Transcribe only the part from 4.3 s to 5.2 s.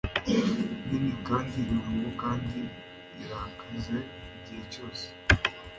igihe cyose